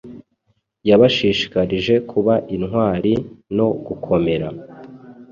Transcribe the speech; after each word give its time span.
Yabashishikarije 0.89 1.95
kuba 2.09 2.33
intwari 2.55 3.13
no 3.57 3.67
gukomera 3.85 4.47